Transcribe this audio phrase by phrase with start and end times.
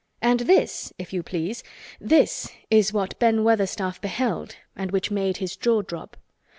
[0.19, 1.63] And this, if you please,
[1.99, 6.17] this is what Ben Weatherstaff beheld and which made his jaw drop.